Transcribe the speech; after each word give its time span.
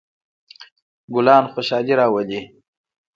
ګلان 1.13 1.43
خوشحالي 1.53 1.93
راولي. 1.99 2.39